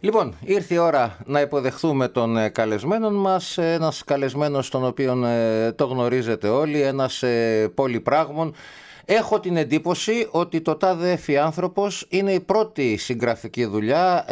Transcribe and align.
Λοιπόν, 0.00 0.34
ήρθε 0.44 0.74
η 0.74 0.78
ώρα 0.78 1.16
να 1.26 1.40
υποδεχθούμε 1.40 2.08
τον 2.08 2.36
ε, 2.36 2.48
καλεσμένο 2.48 3.10
μας, 3.10 3.58
ένας 3.58 4.04
καλεσμένος 4.04 4.68
τον 4.70 4.84
οποίο 4.84 5.24
ε, 5.24 5.72
το 5.72 5.86
γνωρίζετε 5.86 6.48
όλοι, 6.48 6.80
ένας 6.80 7.22
ε, 7.22 7.70
πολυπράγμων. 7.74 8.54
Έχω 9.04 9.40
την 9.40 9.56
εντύπωση 9.56 10.28
ότι 10.30 10.60
το 10.60 10.76
τάδε 10.76 11.18
άνθρωπος 11.42 12.06
είναι 12.08 12.32
η 12.32 12.40
πρώτη 12.40 12.96
συγγραφική 12.96 13.64
δουλειά 13.64 14.24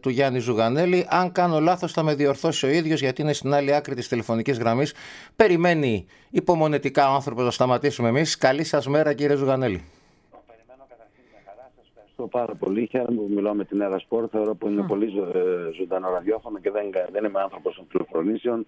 του 0.00 0.08
Γιάννη 0.08 0.38
Ζουγανέλη. 0.38 1.06
Αν 1.08 1.32
κάνω 1.32 1.60
λάθος 1.60 1.92
θα 1.92 2.02
με 2.02 2.14
διορθώσει 2.14 2.66
ο 2.66 2.68
ίδιος 2.68 3.00
γιατί 3.00 3.22
είναι 3.22 3.32
στην 3.32 3.54
άλλη 3.54 3.74
άκρη 3.74 3.94
της 3.94 4.08
τηλεφωνικής 4.08 4.58
γραμμής. 4.58 4.94
Περιμένει 5.36 6.06
υπομονετικά 6.30 7.10
ο 7.10 7.14
άνθρωπος 7.14 7.44
να 7.44 7.50
σταματήσουμε 7.50 8.08
εμείς. 8.08 8.36
Καλή 8.36 8.64
σας 8.64 8.86
μέρα 8.86 9.12
κύριε 9.12 9.36
Ζουγανέλη 9.36 9.84
πάρα 12.26 12.54
πολύ. 12.54 12.86
Χαίρομαι 12.86 13.16
που 13.16 13.28
μιλάω 13.34 13.54
με 13.54 13.64
την 13.64 13.80
Έρα 13.80 13.98
Σπορ. 13.98 14.28
Θεωρώ 14.30 14.54
που 14.54 14.68
είναι 14.68 14.82
πολύ 14.82 15.06
ζω, 15.08 15.22
ε, 15.22 15.72
ζωντανό 15.78 16.10
ραδιόφωνο 16.10 16.58
και 16.58 16.70
δεν, 16.70 16.84
δεν 17.12 17.24
είμαι 17.24 17.40
άνθρωπος 17.40 17.74
των 17.74 17.86
πληροφορήσεων. 17.86 18.64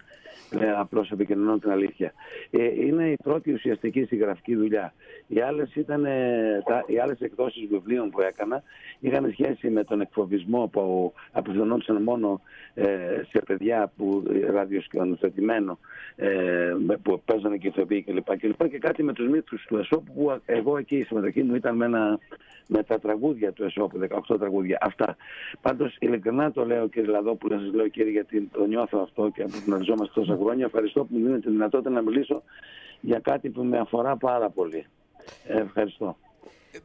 Ε, 0.61 0.73
Απλώ 0.73 1.07
επικοινωνώ 1.13 1.59
την 1.59 1.71
αλήθεια. 1.71 2.13
Ε, 2.51 2.65
είναι 2.65 3.11
η 3.11 3.17
πρώτη 3.23 3.53
ουσιαστική 3.53 4.05
συγγραφική 4.05 4.57
δουλειά. 4.57 4.95
Οι 5.27 5.41
άλλες 5.41 5.75
οι 6.87 6.99
άλλες 6.99 7.21
εκδόσεις 7.21 7.67
βιβλίων 7.71 8.11
που 8.11 8.21
έκανα 8.21 8.63
είχαν 9.01 9.31
σχέση 9.33 9.69
με 9.69 9.85
τον 9.85 10.01
εκφοβισμό 10.01 10.69
που 10.73 11.13
απευθυνόντουσαν 11.33 12.03
μόνο 12.03 12.41
ε, 12.72 12.72
σε 13.31 13.43
παιδιά 13.47 13.93
που 13.97 14.23
ραδιοσκονοθετημένο 14.51 15.79
ε, 16.17 16.75
που 17.03 17.23
παίζανε 17.25 17.57
και 17.57 17.67
ηθοποιοί 17.67 18.03
κλπ. 18.03 18.37
Και, 18.37 18.49
και, 18.49 18.69
και 18.69 18.79
κάτι 18.79 19.03
με 19.03 19.13
τους 19.13 19.29
μύθους 19.29 19.65
του 19.69 19.77
Εσώπου 19.77 20.13
που 20.13 20.41
εγώ 20.47 20.77
εκεί 20.77 20.97
η 20.97 21.03
συμμετοχή 21.03 21.43
μου 21.43 21.55
ήταν 21.55 21.77
με, 21.77 21.85
ένα, 21.85 22.19
με 22.67 22.83
τα 22.83 22.99
τραγούδια 22.99 23.53
του 23.53 23.65
Εσώπου, 23.65 24.01
18 24.29 24.39
τραγούδια. 24.39 24.79
Αυτά. 24.81 25.17
Πάντως 25.61 25.97
ειλικρινά 26.01 26.53
το 26.53 26.67
λέω 26.67 26.89
κύριε 26.89 27.11
Λαδόπουλο, 27.11 27.59
σας 27.59 27.73
λέω 27.73 27.89
κύριε 27.89 28.11
γιατί 28.11 28.49
το 28.53 28.65
νιώθω 28.65 28.99
αυτό 28.99 29.31
και 29.35 29.47
αναζόμαστε 29.67 30.21
τόσα 30.21 30.37
χρόνια. 30.37 30.65
Ευχαριστώ 30.65 31.01
που 31.01 31.17
μου 31.17 31.25
δίνετε 31.25 31.41
τη 31.41 31.51
δυνατότητα 31.51 31.91
να 31.91 32.03
μιλήσω 32.03 32.43
για 33.01 33.19
κάτι 33.19 33.51
που 33.51 33.63
με 33.63 33.79
αφορά 33.79 34.17
πάρα 34.17 34.51
πολύ. 34.51 34.87
Ε, 35.47 35.61
ευχαριστώ. 35.61 36.17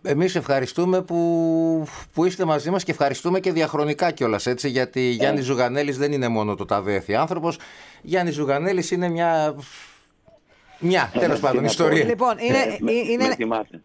Εμείς 0.01 0.35
ευχαριστούμε 0.35 1.01
που, 1.01 1.87
που 2.13 2.25
είστε 2.25 2.45
μαζί 2.45 2.69
μας 2.69 2.83
και 2.83 2.91
ευχαριστούμε 2.91 3.39
και 3.39 3.51
διαχρονικά 3.51 4.11
κιόλας 4.11 4.45
έτσι 4.45 4.69
γιατί 4.69 5.01
ε. 5.01 5.11
Γιάννης 5.11 5.45
Ζουγανέλης 5.45 5.97
δεν 5.97 6.11
είναι 6.11 6.27
μόνο 6.27 6.55
το 6.55 6.65
ταβέθι 6.65 7.15
άνθρωπος 7.15 7.59
Γιάννης 8.01 8.35
Ζουγανέλης 8.35 8.91
είναι 8.91 9.09
μια 9.09 9.55
μια 10.79 11.11
τέλος 11.19 11.39
πάντων 11.39 11.63
ιστορία. 11.63 12.05
Λοιπόν, 12.05 12.37
είναι, 12.37 12.57
ε, 12.57 13.11
είναι, 13.11 13.35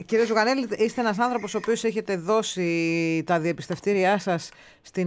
κύριε 0.04 0.26
Ζουγανέλη, 0.26 0.68
είστε 0.78 1.00
ένας 1.00 1.18
άνθρωπος 1.18 1.54
ο 1.54 1.58
οποίος 1.58 1.84
έχετε 1.84 2.16
δώσει 2.16 3.22
τα 3.26 3.40
διεπιστευτήριά 3.40 4.18
σας 4.18 4.50
ε, 4.94 5.04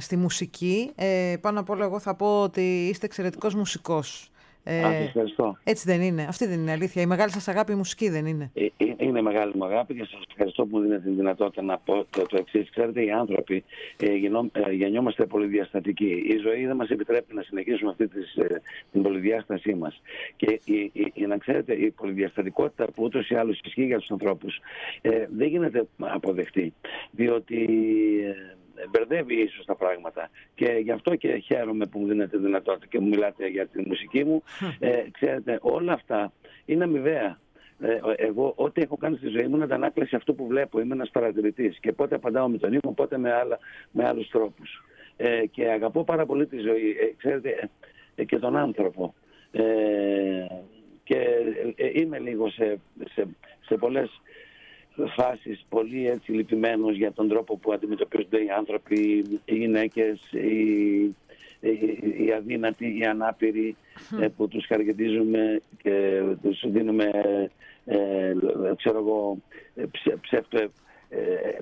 στη 0.00 0.16
μουσική. 0.16 0.90
Ε, 0.94 1.34
πάνω 1.40 1.60
απ' 1.60 1.70
όλα, 1.70 1.84
εγώ 1.84 1.98
θα 1.98 2.14
πω 2.14 2.42
ότι 2.42 2.88
είστε 2.90 3.06
εξαιρετικός 3.06 3.54
μουσικός. 3.54 4.30
Ε, 4.68 5.04
ευχαριστώ. 5.04 5.58
Έτσι 5.64 5.84
δεν 5.86 6.00
είναι. 6.00 6.26
Αυτή 6.28 6.46
δεν 6.46 6.58
είναι 6.58 6.72
αλήθεια. 6.72 7.02
Η 7.02 7.06
μεγάλη 7.06 7.30
σας 7.30 7.48
αγάπη 7.48 7.72
η 7.72 7.74
μουσική 7.74 8.08
δεν 8.08 8.26
είναι. 8.26 8.50
Ε, 8.54 8.64
ε, 8.76 8.94
είναι 8.98 9.22
μεγάλη 9.22 9.52
μου 9.54 9.64
αγάπη 9.64 9.94
και 9.94 10.04
σας 10.04 10.20
ευχαριστώ 10.30 10.66
που 10.66 10.76
μου 10.76 10.82
δίνετε 10.82 11.02
την 11.02 11.16
δυνατότητα 11.16 11.62
να 11.62 11.78
πω 11.78 12.06
το, 12.10 12.22
το 12.22 12.36
εξής. 12.36 12.70
Ξέρετε, 12.70 13.04
οι 13.04 13.10
άνθρωποι 13.10 13.64
ε, 13.96 14.14
γεννό, 14.14 14.50
ε, 14.52 14.72
γεννιόμαστε 14.72 15.26
πολυδιαστατικοί. 15.26 16.24
Η 16.28 16.36
ζωή 16.36 16.66
δεν 16.66 16.76
μας 16.76 16.88
επιτρέπει 16.88 17.34
να 17.34 17.42
συνεχίσουμε 17.42 17.90
αυτή 17.90 18.08
της, 18.08 18.34
ε, 18.34 18.62
την 18.92 19.02
πολυδιάστασή 19.02 19.74
μας. 19.74 20.00
Και 20.36 20.60
η, 20.64 20.90
η, 20.92 21.12
η, 21.14 21.26
να 21.26 21.36
ξέρετε, 21.36 21.74
η 21.74 21.90
πολυδιαστατικότητα 21.90 22.84
που 22.84 23.02
ούτως 23.02 23.28
ή 23.28 23.34
άλλως 23.34 23.60
ισχύει 23.64 23.84
για 23.84 23.98
τους 23.98 24.10
ανθρώπους 24.10 24.60
ε, 25.00 25.26
δεν 25.36 25.48
γίνεται 25.48 25.86
αποδεκτή. 25.98 26.74
Διότι 27.10 27.68
μπερδεύει 28.90 29.42
ίσως 29.42 29.64
τα 29.64 29.74
πράγματα. 29.74 30.30
Και 30.54 30.80
γι' 30.82 30.90
αυτό 30.90 31.16
και 31.16 31.36
χαίρομαι 31.36 31.86
που 31.86 31.98
μου 31.98 32.06
δίνετε 32.06 32.38
δυνατότητα 32.38 32.86
και 32.86 33.00
μου 33.00 33.08
μιλάτε 33.08 33.46
για 33.46 33.66
τη 33.66 33.88
μουσική 33.88 34.24
μου. 34.24 34.42
Ε, 34.78 35.02
ξέρετε, 35.10 35.58
όλα 35.62 35.92
αυτά 35.92 36.32
είναι 36.64 36.84
αμοιβαία. 36.84 37.38
Ε, 37.80 37.98
εγώ, 38.16 38.52
ό,τι 38.56 38.82
έχω 38.82 38.96
κάνει 38.96 39.16
στη 39.16 39.28
ζωή 39.28 39.46
μου 39.46 39.54
είναι 39.54 39.64
αντανάκλαση 39.64 40.16
αυτού 40.16 40.34
που 40.34 40.46
βλέπω. 40.46 40.80
Είμαι 40.80 40.94
ένας 40.94 41.10
παρατηρητής. 41.10 41.78
Και 41.80 41.92
πότε 41.92 42.14
απαντάω 42.14 42.48
με 42.48 42.58
τον 42.58 42.72
ύμο, 42.72 42.92
πότε 42.94 43.18
με, 43.18 43.32
άλλα, 43.32 43.58
με 43.90 44.06
άλλους 44.06 44.28
τρόπους. 44.28 44.84
Ε, 45.16 45.46
και 45.46 45.68
αγαπώ 45.70 46.04
πάρα 46.04 46.26
πολύ 46.26 46.46
τη 46.46 46.58
ζωή. 46.58 46.90
Ε, 46.90 47.14
ξέρετε, 47.16 47.70
ε, 48.14 48.24
και 48.24 48.38
τον 48.38 48.56
άνθρωπο. 48.56 49.14
Ε, 49.52 49.62
και 51.04 51.16
ε, 51.76 52.00
είμαι 52.00 52.18
λίγο 52.18 52.50
σε, 52.50 52.78
σε, 53.14 53.26
σε 53.66 53.76
πολλές 53.76 54.20
φάσεις 55.16 55.64
πολύ 55.68 56.08
έτσι 56.08 56.32
λυπημένος 56.32 56.96
για 56.96 57.12
τον 57.12 57.28
τρόπο 57.28 57.56
που 57.56 57.72
αντιμετωπίζονται 57.72 58.44
οι 58.44 58.50
άνθρωποι, 58.56 59.24
οι 59.44 59.54
γυναίκες, 59.54 60.20
οι, 60.32 61.14
οι, 62.24 62.32
αδύνατοι, 62.36 62.98
οι 62.98 63.04
ανάπηροι 63.04 63.76
ε, 64.20 64.28
που 64.28 64.48
τους 64.48 64.66
χαρακτηρίζουμε 64.66 65.60
και 65.82 66.22
τους 66.42 66.64
δίνουμε 66.66 67.10
ε, 67.84 68.34
ξέρω 68.76 68.98
εγώ, 68.98 69.38
ψεύτο 70.20 70.58
ε, 70.58 70.68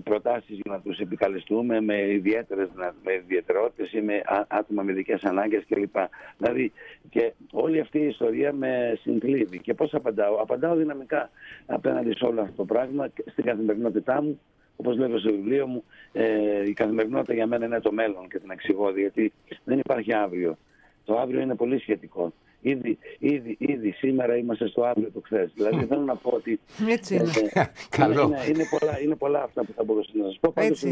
προτάσεις 0.03 0.55
για 0.63 0.73
να 0.73 0.81
τους 0.81 0.99
επικαλεστούμε 0.99 1.81
με 1.81 2.11
ιδιαίτερες 2.11 2.69
με 3.05 3.13
ιδιαιτερότητες 3.13 3.93
ή 3.93 4.01
με 4.01 4.23
άτομα 4.49 4.83
με 4.83 4.93
δικές 4.93 5.23
ανάγκες 5.23 5.65
κλπ. 5.69 5.97
Δηλαδή 6.39 6.73
και 7.11 7.33
όλη 7.53 7.81
αυτή 7.81 7.99
η 7.99 8.07
ιστορία 8.07 8.53
με 8.53 8.99
συγκλείβει. 9.01 9.59
Και 9.59 9.75
πώς 9.75 9.95
απαντάω. 9.95 10.35
Απαντάω 10.35 10.75
δυναμικά 10.75 11.31
απέναντι 11.67 12.13
σε 12.17 12.25
όλο 12.25 12.41
αυτό 12.41 12.55
το 12.57 12.65
πράγμα 12.65 13.09
στην 13.27 13.45
καθημερινότητά 13.45 14.23
μου. 14.23 14.41
Όπως 14.77 14.97
λέω 14.97 15.19
στο 15.19 15.31
βιβλίο 15.31 15.67
μου, 15.67 15.85
ε, 16.13 16.69
η 16.69 16.73
καθημερινότητα 16.73 17.35
για 17.35 17.47
μένα 17.47 17.65
είναι 17.65 17.81
το 17.81 17.93
μέλλον 17.93 18.29
και 18.29 18.39
την 18.39 18.51
εξηγώ, 18.51 18.91
γιατί 18.91 19.33
δεν 19.65 19.79
υπάρχει 19.79 20.15
αύριο. 20.15 20.57
Το 21.05 21.19
αύριο 21.19 21.41
είναι 21.41 21.55
πολύ 21.55 21.79
σχετικό. 21.79 22.33
Ήδη, 22.67 22.99
ήδη, 23.19 23.57
ήδη 23.59 23.91
σήμερα 23.91 24.37
είμαστε 24.37 24.69
στο 24.69 24.83
αύριο 24.85 25.11
το 25.15 25.21
χθες. 25.25 25.51
Δηλαδή 25.55 25.85
θέλω 25.85 26.01
να 26.01 26.17
πω 26.17 26.31
ότι. 26.31 26.61
Έτσι 26.89 27.15
είναι. 27.15 27.31
Ε, 27.53 27.65
Καλό. 27.89 28.23
Είναι, 28.23 28.45
είναι, 28.49 28.65
πολλά, 28.79 29.01
είναι 29.01 29.15
πολλά 29.15 29.43
αυτά 29.43 29.65
που 29.65 29.73
θα 29.77 29.85
μπορούσα 29.85 30.11
να 30.15 30.25
σας 30.25 30.39
πω. 30.41 30.53
Πάντως 30.53 30.83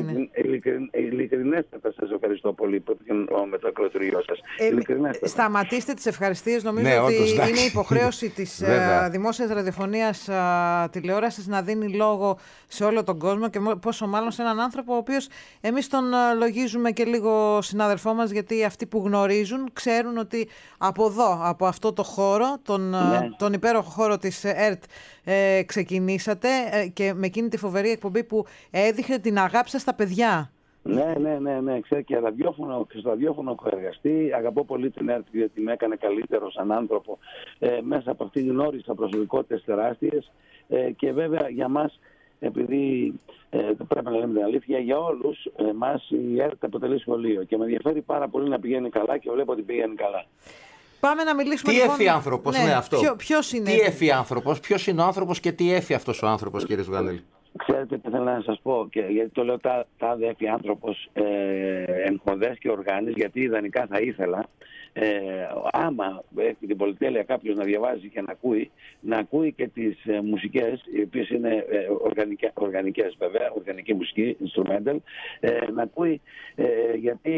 ειλικρινέστατα 0.92 1.92
σας 1.92 2.10
ευχαριστώ 2.10 2.52
πολύ 2.52 2.80
που 2.80 2.92
επικοινωνώ 2.92 3.44
με 3.44 3.58
το 3.58 3.68
ακροτηριό 3.68 4.22
σας. 4.26 4.38
Ε, 5.20 5.26
σταματήστε 5.26 5.94
τις 5.94 6.06
ευχαριστίες. 6.06 6.62
Νομίζω 6.62 6.88
ναι, 6.88 6.98
ότι 6.98 7.14
όντως, 7.14 7.48
είναι 7.48 7.60
υποχρέωση 7.60 8.30
της 8.30 8.60
ε, 8.60 9.08
δημόσιας 9.10 9.50
ραδιοφωνίας 9.50 10.28
τηλεόρασης 10.90 11.46
να 11.46 11.62
δίνει 11.62 11.94
λόγο 11.94 12.38
σε 12.66 12.84
όλο 12.84 13.04
τον 13.04 13.18
κόσμο 13.18 13.50
και 13.50 13.58
πόσο 13.80 14.06
μάλλον 14.06 14.30
σε 14.30 14.42
έναν 14.42 14.60
άνθρωπο 14.60 14.94
ο 14.94 14.96
οποίος 14.96 15.28
εμείς 15.60 15.88
τον 15.88 16.04
λογίζουμε 16.38 16.90
και 16.90 17.04
λίγο 17.04 17.62
συνάδελφό 17.62 18.14
μας 18.14 18.30
γιατί 18.30 18.64
αυτοί 18.64 18.86
που 18.86 19.02
γνωρίζουν 19.06 19.70
ξέρουν 19.72 20.16
ότι 20.16 20.48
από 20.78 21.06
εδώ, 21.06 21.40
από 21.42 21.61
από 21.62 21.70
αυτό 21.70 21.92
το 21.92 22.02
χώρο, 22.02 22.58
τον, 22.62 22.88
ναι. 22.90 23.30
τον 23.38 23.52
υπέροχο 23.52 23.90
χώρο 23.90 24.18
της 24.18 24.44
ΕΡΤ 24.44 24.82
ε, 25.24 25.62
ξεκινήσατε 25.66 26.48
ε, 26.70 26.86
και 26.86 27.12
με 27.14 27.26
εκείνη 27.26 27.48
τη 27.48 27.56
φοβερή 27.56 27.90
εκπομπή 27.90 28.24
που 28.24 28.44
έδειχνε 28.70 29.18
την 29.18 29.38
αγάπη 29.38 29.70
σας 29.70 29.80
στα 29.80 29.94
παιδιά. 29.94 30.50
Ναι, 30.82 31.14
ναι, 31.20 31.38
ναι, 31.38 31.60
ναι. 31.60 31.80
Ξέρω 31.80 32.00
και 32.00 32.18
ραδιόφωνο, 32.18 32.86
στο 32.98 33.08
ραδιόφωνο 33.08 33.50
έχω 33.50 33.76
εργαστεί. 33.76 34.30
Αγαπώ 34.34 34.64
πολύ 34.64 34.90
την 34.90 35.08
ΕΡΤ 35.08 35.26
γιατί 35.32 35.60
με 35.60 35.72
έκανε 35.72 35.96
καλύτερο 35.96 36.50
σαν 36.50 36.72
άνθρωπο. 36.72 37.18
Ε, 37.58 37.78
μέσα 37.82 38.10
από 38.10 38.24
αυτή 38.24 38.40
την 38.40 38.50
γνώρισα 38.50 38.94
προσωπικότητες 38.94 39.64
τεράστιες. 39.64 40.32
Ε, 40.68 40.90
και 40.90 41.12
βέβαια 41.12 41.48
για 41.48 41.68
μας 41.68 41.98
επειδή 42.44 43.14
ε, 43.50 43.58
πρέπει 43.88 44.04
να 44.04 44.10
λέμε 44.10 44.32
την 44.32 44.42
αλήθεια, 44.42 44.78
για 44.78 44.98
όλους 44.98 45.48
εμά 45.56 46.00
η 46.08 46.40
ΕΡΤ 46.40 46.64
αποτελεί 46.64 46.98
σχολείο 46.98 47.42
και 47.44 47.56
με 47.56 47.64
ενδιαφέρει 47.64 48.00
πάρα 48.00 48.28
πολύ 48.28 48.48
να 48.48 48.60
πηγαίνει 48.60 48.90
καλά 48.90 49.18
και 49.18 49.30
βλέπω 49.30 49.52
ότι 49.52 49.62
πηγαίνει 49.62 49.94
καλά. 49.94 50.24
Πάμε 51.06 51.22
να 51.22 51.34
μιλήσουμε 51.34 51.72
τι 51.72 51.78
λοιπόν... 51.78 51.94
έφη 51.94 52.08
άνθρωπος, 52.08 52.56
ναι, 52.56 52.64
ναι, 52.64 52.72
αυτό. 52.72 52.98
Ποιο, 52.98 53.16
ποιος 53.16 53.52
είναι. 53.52 53.70
Τι 53.70 53.80
έφη; 53.80 54.10
άνθρωπος, 54.10 54.60
ποιος 54.60 54.86
είναι 54.86 55.02
ο 55.02 55.04
άνθρωπος 55.04 55.40
και 55.40 55.52
τι 55.52 55.72
έφη 55.72 55.94
αυτός 55.94 56.22
ο 56.22 56.26
άνθρωπος, 56.26 56.66
κύριε 56.66 56.84
Ζουγανέλη. 56.84 57.24
Ξέρετε 57.56 57.98
τι 57.98 58.10
θέλω 58.10 58.24
να 58.24 58.42
σας 58.44 58.60
πω, 58.62 58.88
και 58.90 59.00
γιατί 59.00 59.30
το 59.30 59.44
λέω 59.44 59.58
τα, 59.58 59.86
τα 59.98 60.16
έφη 60.20 60.48
άνθρωπος 60.48 61.08
ε, 61.12 61.22
εμχοδέ 61.82 62.56
και 62.60 62.70
οργάνη, 62.70 63.10
γιατί 63.10 63.40
ιδανικά 63.40 63.86
θα 63.86 64.00
ήθελα 64.00 64.48
ε, 64.92 65.10
άμα 65.72 66.22
έχει 66.36 66.66
την 66.66 66.76
πολυτέλεια 66.76 67.22
κάποιος 67.22 67.56
να 67.56 67.64
διαβάζει 67.64 68.08
και 68.08 68.20
να 68.20 68.32
ακούει, 68.32 68.70
να 69.00 69.16
ακούει 69.16 69.52
και 69.52 69.68
τις 69.68 70.06
ε, 70.06 70.20
μουσικές, 70.20 70.84
οι 70.94 71.02
οποίες 71.02 71.28
είναι 71.30 71.64
ε, 71.68 71.86
οργανικές, 72.02 72.50
οργανικές 72.54 73.16
βέβαια, 73.18 73.50
οργανική 73.50 73.94
μουσική, 73.94 74.36
instrumental, 74.44 74.96
ε, 75.40 75.70
να 75.74 75.82
ακούει 75.82 76.20
ε, 76.54 76.64
γιατί 76.94 77.30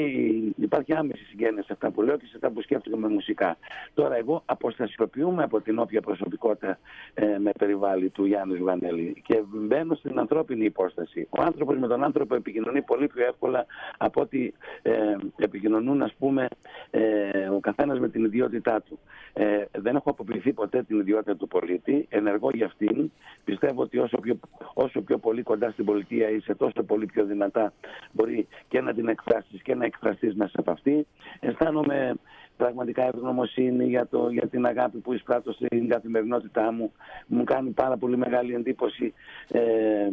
υπάρχει 0.57 0.95
άμεση 0.95 1.25
συγγένεια 1.25 1.63
σε 1.63 1.73
αυτά 1.73 1.91
που 1.91 2.03
λέω 2.03 2.17
και 2.17 2.27
σε 2.27 2.33
αυτά 2.35 2.51
που 2.51 2.63
σκέφτομαι 2.63 2.97
με 2.97 3.09
μουσικά. 3.09 3.57
Τώρα 3.95 4.17
εγώ 4.17 4.43
αποστασιοποιούμε 4.45 5.43
από 5.43 5.61
την 5.61 5.79
όποια 5.79 6.01
προσωπικότητα 6.01 6.79
ε, 7.15 7.39
με 7.39 7.51
περιβάλλει 7.59 8.09
του 8.09 8.25
Γιάννης 8.25 8.63
Βανέλη 8.63 9.23
και 9.27 9.43
μπαίνω 9.53 9.95
στην 10.05 10.19
ανθρώπινη 10.19 10.65
υπόσταση. 10.65 11.27
Ο 11.31 11.43
άνθρωπος 11.43 11.77
με 11.79 11.87
τον 11.87 12.05
άνθρωπο 12.05 12.35
επικοινωνεί 12.35 12.83
πολύ 12.83 13.07
πιο 13.07 13.27
εύκολα 13.27 13.67
από 13.97 14.21
ότι 14.21 14.55
ε, 14.83 14.93
επικοινωνούν 15.37 16.03
ας 16.03 16.15
πούμε 16.19 16.49
ε, 16.91 17.49
ο 17.49 17.61
καθένας 17.61 17.99
με 17.99 18.09
την 18.09 18.25
ιδιότητά 18.25 18.83
του. 18.83 18.99
Ε, 19.33 19.65
δεν 19.73 19.97
έχω 19.97 20.11
αποποιηθεί 20.11 20.53
ποτέ 20.53 20.83
την 20.83 20.99
ιδιότητα 20.99 21.37
του 21.37 21.49
πολίτη, 21.49 22.07
ενεργώ 22.09 22.51
για 22.55 22.67
αυτήν. 22.67 23.11
Πιστεύω 23.45 23.83
ότι 23.83 23.99
όσο 23.99 24.21
πιο, 24.21 24.39
όσο 24.75 25.01
πιο 25.01 25.19
πολύ 25.19 25.43
κοντά 25.43 25.71
στην 25.71 25.85
πολιτεία 25.85 26.31
είσαι, 26.31 26.55
τόσο 26.55 26.83
πολύ 26.83 27.07
πιο 27.07 27.25
δυνατά 27.25 27.73
μπορεί 28.13 28.49
και 28.69 28.81
να 28.81 28.95
την 28.95 29.09
εκφράσεις 29.09 29.63
και 29.63 29.75
να 29.75 29.85
εκφραστείς 29.85 30.35
μέσα 30.35 30.61
από 30.61 30.71
αυτή. 30.71 31.07
Αισθάνομαι 31.41 32.15
πραγματικά 32.57 33.03
ευγνωμοσύνη 33.03 33.85
για, 33.85 34.07
το, 34.07 34.29
για 34.31 34.49
την 34.49 34.67
αγάπη 34.67 34.99
που 34.99 35.13
εισπράττω 35.13 35.53
στην 35.53 35.89
καθημερινότητά 35.89 36.73
μου. 36.73 36.93
Μου 37.27 37.45
κάνει 37.45 37.71
πάρα 37.71 37.97
πολύ 37.97 38.17
μεγάλη 38.17 38.55
εντύπωση 38.55 39.13
ε, 39.49 39.61
ε, 39.61 40.11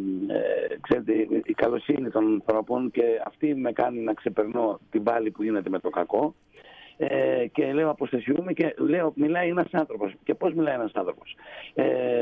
ξέρετε, 0.80 1.12
η 1.44 1.52
καλοσύνη 1.54 2.10
των 2.10 2.32
ανθρώπων 2.32 2.90
και 2.90 3.02
αυτή 3.26 3.54
με 3.54 3.72
κάνει 3.72 4.00
να 4.00 4.12
ξεπερνώ 4.12 4.80
την 4.90 5.02
πάλη 5.02 5.30
που 5.30 5.42
γίνεται 5.42 5.70
με 5.70 5.78
το 5.78 5.90
κακό 5.90 6.34
ε, 7.08 7.46
και 7.46 7.72
λέω 7.72 7.90
αποστασιούμε 7.90 8.52
και 8.52 8.74
λέω 8.78 9.12
μιλάει 9.16 9.48
ένας 9.48 9.68
άνθρωπος. 9.70 10.14
Και 10.24 10.34
πώς 10.34 10.52
μιλάει 10.54 10.74
ένας 10.74 10.92
άνθρωπος; 10.94 11.36
Ε, 11.74 12.20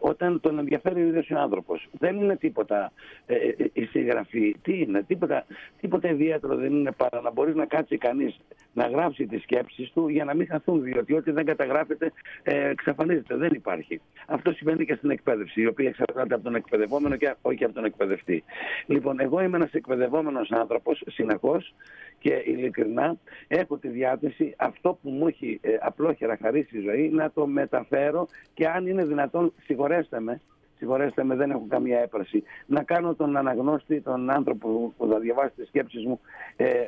όταν 0.00 0.40
τον 0.40 0.58
ενδιαφέρει 0.58 1.02
ο 1.02 1.06
ίδιος 1.06 1.30
ο 1.30 1.38
άνθρωπος. 1.38 1.88
Δεν 1.98 2.16
είναι 2.16 2.36
τίποτα 2.36 2.92
ε, 3.26 3.34
ε, 3.34 3.54
η 3.72 3.84
συγγραφή. 3.84 4.56
Τι 4.62 4.78
είναι, 4.78 5.02
τίποτα, 5.02 5.44
τίποτα 5.80 6.08
ιδιαίτερο 6.10 6.54
δεν 6.54 6.72
είναι 6.72 6.92
παρά 6.92 7.20
να 7.20 7.30
μπορεί 7.30 7.54
να 7.54 7.66
κάτσει 7.66 7.98
κανείς 7.98 8.40
να 8.72 8.86
γράψει 8.86 9.26
τις 9.26 9.42
σκέψεις 9.42 9.90
του 9.92 10.08
για 10.08 10.24
να 10.24 10.34
μην 10.34 10.46
χαθούν 10.46 10.82
διότι 10.82 11.14
ό,τι 11.14 11.30
δεν 11.30 11.44
καταγράφεται 11.44 12.12
ε, 12.42 12.68
εξαφανίζεται. 12.68 13.36
Δεν 13.36 13.50
υπάρχει. 13.52 14.00
Αυτό 14.26 14.52
σημαίνει 14.52 14.84
και 14.84 14.94
στην 14.94 15.10
εκπαίδευση 15.10 15.60
η 15.60 15.66
οποία 15.66 15.88
εξαρτάται 15.88 16.34
από 16.34 16.44
τον 16.44 16.54
εκπαιδευόμενο 16.54 17.16
και 17.16 17.34
όχι 17.42 17.64
από 17.64 17.74
τον 17.74 17.84
εκπαιδευτή. 17.84 18.44
Λοιπόν, 18.86 19.20
εγώ 19.20 19.42
είμαι 19.42 19.56
ένας 19.56 19.72
εκπαιδευόμενος 19.72 20.50
άνθρωπος 20.50 21.02
συνεχώς 21.06 21.74
και 22.18 22.42
ειλικρινά 22.44 23.16
έχω 23.48 23.76
τη 23.76 23.88
διάθεση 23.88 24.10
αυτό 24.56 24.98
που 25.02 25.10
μου 25.10 25.26
έχει 25.26 25.60
ε, 25.62 25.76
απλόχερα 25.80 26.38
χαρίσει 26.42 26.78
η 26.78 26.80
ζωή 26.80 27.08
να 27.08 27.30
το 27.30 27.46
μεταφέρω 27.46 28.28
και 28.54 28.68
αν 28.68 28.86
είναι 28.86 29.04
δυνατόν 29.04 29.52
συγχωρέστε 29.64 30.20
με 30.20 30.40
συγχωρέστε 30.82 31.24
με, 31.24 31.34
δεν 31.34 31.50
έχω 31.50 31.66
καμία 31.68 32.00
έπραση. 32.00 32.42
Να 32.66 32.82
κάνω 32.82 33.14
τον 33.14 33.36
αναγνώστη, 33.36 34.00
τον 34.00 34.30
άνθρωπο 34.30 34.92
που 34.96 35.08
θα 35.10 35.18
διαβάσει 35.18 35.54
τις 35.54 35.68
σκέψεις 35.68 36.04
μου, 36.04 36.20
ε, 36.56 36.66
ε, 36.66 36.86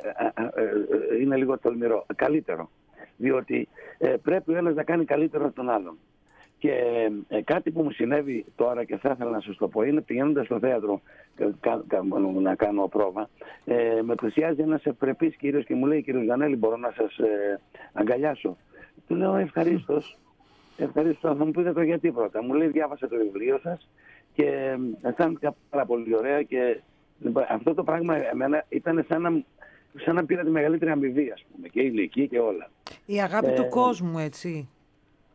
ε, 0.53 1.21
είναι 1.21 1.35
λίγο 1.35 1.57
τολμηρό. 1.57 2.05
Καλύτερο. 2.15 2.69
Διότι 3.17 3.67
πρέπει 4.21 4.51
ο 4.51 4.57
ένας 4.57 4.75
να 4.75 4.83
κάνει 4.83 5.05
καλύτερο 5.05 5.51
τον 5.51 5.69
άλλον. 5.69 5.97
Και 6.65 7.11
ε, 7.27 7.41
κάτι 7.41 7.71
που 7.71 7.83
μου 7.83 7.91
συνέβη 7.91 8.45
τώρα 8.55 8.83
και 8.83 8.97
θα 8.97 9.09
ήθελα 9.13 9.29
να 9.29 9.39
σας 9.39 9.57
το 9.57 9.67
πω 9.67 9.81
είναι 9.81 10.01
πηγαίνοντας 10.01 10.45
στο 10.45 10.59
θέατρο 10.59 11.01
να 12.41 12.55
κάνω 12.55 12.87
πρόβα 12.87 13.29
ε, 13.65 14.01
με 14.01 14.15
πλησιάζει 14.15 14.61
ένας 14.61 14.85
ευπρεπής 14.85 15.35
κύριος 15.35 15.65
και 15.65 15.75
μου 15.75 15.85
λέει 15.85 16.01
κύριος 16.01 16.25
Γανέλη 16.25 16.55
μπορώ 16.55 16.77
να 16.77 16.93
σας 16.95 17.17
ε, 17.17 17.61
αγκαλιάσω. 17.93 18.57
Του 19.07 19.15
λέω 19.15 19.35
ευχαρίστως. 19.35 20.17
Ευχαριστώ. 20.77 21.35
Θα 21.35 21.45
μου 21.45 21.51
πείτε 21.51 21.73
το 21.73 21.81
γιατί 21.81 22.11
πρώτα. 22.11 22.43
Μου 22.43 22.53
λέει 22.53 22.67
διάβασα 22.67 23.07
το 23.07 23.15
βιβλίο 23.15 23.59
σας 23.63 23.89
και 24.33 24.77
αισθάνθηκα 25.01 25.55
πάρα 25.69 25.85
πολύ 25.85 26.15
ωραία 26.15 26.43
και 26.43 26.81
αυτό 27.49 27.73
το 27.73 27.83
πράγμα 27.83 28.15
εμένα 28.31 28.65
ήταν 28.69 29.05
σαν 29.07 29.21
να, 29.21 29.43
σαν 30.05 30.15
να 30.15 30.25
πήρα 30.25 30.43
τη 30.43 30.49
μεγαλύτερη 30.49 30.91
αμοιβή 30.91 31.31
ας 31.31 31.45
πούμε 31.51 31.67
και 31.67 31.81
ηλική 31.81 32.27
και 32.27 32.39
όλα. 32.39 32.69
Η 33.05 33.21
αγάπη 33.21 33.51
του 33.51 33.61
ε, 33.61 33.67
κόσμου 33.67 34.19
έτσι 34.19 34.69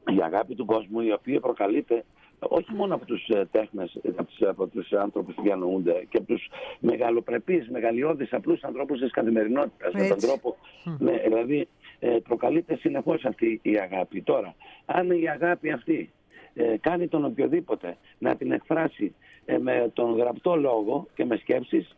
η 0.07 0.23
αγάπη 0.23 0.55
του 0.55 0.65
κόσμου 0.65 1.01
η 1.01 1.13
οποία 1.13 1.41
προκαλείται 1.41 2.05
όχι 2.39 2.73
μόνο 2.73 2.95
από 2.95 3.05
τους 3.05 3.29
ε, 3.29 3.49
τέχνες, 3.51 3.99
από 4.17 4.25
τους, 4.25 4.43
από 4.43 4.67
τους 4.67 4.93
άνθρωπους 4.93 5.35
που 5.35 5.43
διανοούνται 5.43 6.07
και 6.09 6.17
από 6.17 6.27
τους 6.27 6.49
μεγαλοπρεπείς, 6.81 7.69
μεγαλειώδεις, 7.69 8.33
απλούς 8.33 8.63
ανθρώπους 8.63 9.01
της 9.01 9.11
καθημερινότητας 9.11 9.93
με 9.93 10.09
τον 10.09 10.19
τρόπο, 10.19 10.57
ναι, 10.99 11.13
δηλαδή 11.13 11.69
ε, 11.99 12.17
προκαλείται 12.29 12.77
συνεχώς 12.77 13.25
αυτή 13.25 13.61
η 13.63 13.79
αγάπη. 13.79 14.23
Τώρα, 14.23 14.55
αν 14.87 15.11
η 15.11 15.29
αγάπη 15.29 15.71
αυτή 15.71 16.11
ε, 16.55 16.77
κάνει 16.81 17.09
τον 17.09 17.25
οποιοδήποτε 17.25 17.97
να 18.19 18.37
την 18.37 18.53
εκφράσει 18.53 19.15
με 19.61 19.91
τον 19.93 20.17
γραπτό 20.17 20.57
λόγο 20.57 21.07
και 21.15 21.25
με 21.25 21.37
σκέψεις, 21.37 21.97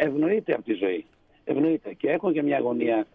ευνοείται 0.00 0.52
από 0.52 0.62
τη 0.62 0.72
ζωή. 0.72 1.04
Ευνοείται. 1.44 1.92
Και 1.92 2.10
έχω 2.10 2.32
και 2.32 2.42
μια 2.42 2.56
αγωνία 2.56 3.06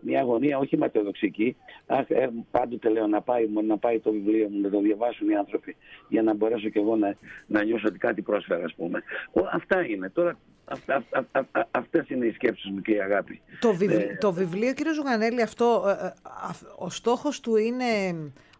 μια 0.00 0.20
αγωνία 0.20 0.58
όχι 0.58 0.76
ματαιοδοξική. 0.76 1.56
Ε, 1.86 2.28
πάντοτε 2.50 2.88
λέω 2.88 3.06
να 3.06 3.20
πάει, 3.20 3.48
να 3.66 3.78
πάει 3.78 4.00
το 4.00 4.10
βιβλίο 4.10 4.48
μου, 4.48 4.60
να 4.60 4.70
το 4.70 4.80
διαβάσουν 4.80 5.28
οι 5.28 5.36
άνθρωποι 5.36 5.76
για 6.08 6.22
να 6.22 6.34
μπορέσω 6.34 6.68
και 6.68 6.78
εγώ 6.78 6.96
να, 6.96 7.16
να 7.46 7.64
νιώσω 7.64 7.84
ότι 7.88 7.98
κάτι 7.98 8.22
πρόσφερα, 8.22 8.64
ας 8.64 8.74
πούμε. 8.74 9.02
αυτά 9.52 9.86
είναι. 9.86 10.10
Τώρα 10.10 10.38
Αυτά, 10.64 11.04
αυ, 11.10 11.46
αυτές 11.70 12.08
είναι 12.08 12.26
οι 12.26 12.32
σκέψεις 12.32 12.70
μου 12.70 12.80
και 12.80 12.92
η 12.92 13.00
αγάπη. 13.00 13.40
Το, 13.60 13.76
ε, 13.88 14.16
το 14.20 14.32
βιβλίο, 14.32 14.72
κύριε 14.72 14.92
Ζουγανέλη, 14.92 15.42
αυτό, 15.42 15.84
ε, 15.86 16.12
ο 16.78 16.90
στόχος 16.90 17.40
του 17.40 17.56
είναι 17.56 17.84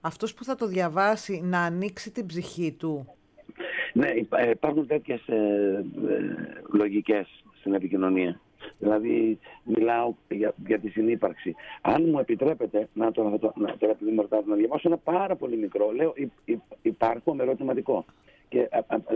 αυτός 0.00 0.34
που 0.34 0.44
θα 0.44 0.54
το 0.54 0.66
διαβάσει 0.66 1.40
να 1.44 1.60
ανοίξει 1.60 2.10
την 2.10 2.26
ψυχή 2.26 2.72
του; 2.72 3.14
Ναι, 3.92 4.08
υπάρχουν 4.50 4.86
τέτοιες 4.86 5.26
ε, 5.26 5.84
λογικές 6.72 7.44
στην 7.58 7.74
επικοινωνία. 7.74 8.40
Δηλαδή, 8.78 9.38
μιλάω 9.64 10.14
για, 10.28 10.54
για 10.66 10.78
τη 10.78 10.88
συνύπαρξη. 10.88 11.54
Αν 11.80 12.08
μου 12.08 12.18
επιτρέπετε, 12.18 12.88
να 12.92 13.12
το, 13.12 13.28
να, 13.28 13.38
το, 13.38 13.52
να, 13.56 13.76
τώρα 13.76 13.92
επειδή 13.92 14.28
να 14.46 14.54
διαβάσω 14.54 14.88
ένα 14.88 14.96
πάρα 14.96 15.36
πολύ 15.36 15.56
μικρό, 15.56 15.90
λέω 15.90 16.14
υπάρχω 16.82 17.34
με 17.34 17.42
ερωτηματικό. 17.42 18.04
Και 18.48 18.68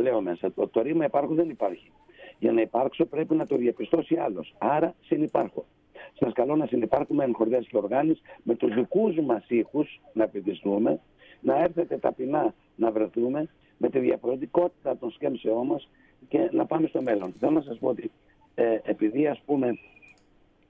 λέω 0.03 0.21
μέσα, 0.21 0.53
το, 0.53 0.69
το 0.69 0.83
ρήμα 0.83 1.05
υπάρχω 1.05 1.35
δεν 1.35 1.49
υπάρχει. 1.49 1.91
Για 2.39 2.53
να 2.53 2.61
υπάρξω 2.61 3.05
πρέπει 3.05 3.35
να 3.35 3.47
το 3.47 3.57
διαπιστώσει 3.57 4.17
άλλος. 4.17 4.55
Άρα 4.59 4.95
συνυπάρχω. 5.01 5.65
Σας 6.19 6.33
καλώ 6.33 6.57
να 6.57 6.67
συνεπάρχουμε 6.67 7.25
εν 7.25 7.35
χορδέ 7.35 7.59
και 7.59 7.77
οργάνε 7.77 8.17
με 8.43 8.55
τους 8.55 8.75
δικούς 8.75 9.17
μας 9.17 9.45
ήχους 9.49 10.01
να 10.13 10.25
επιτιστούμε, 10.25 11.01
να 11.41 11.63
έρθετε 11.63 11.97
ταπεινά 11.99 12.55
να 12.77 12.91
βρεθούμε 12.91 13.49
με 13.79 13.89
τη 13.89 13.99
διαφορετικότητα 13.99 14.97
των 14.97 15.11
σκέψεών 15.11 15.67
μας 15.67 15.89
και 16.29 16.49
να 16.53 16.67
πάμε 16.67 16.87
στο 16.87 17.03
μέλλον. 17.03 17.33
Θέλω 17.39 17.53
να 17.53 17.61
σας 17.61 17.79
πω 17.79 17.89
ότι 17.89 18.11
ε, 18.59 18.79
επειδή 18.83 19.27
ας 19.27 19.41
πούμε 19.47 19.79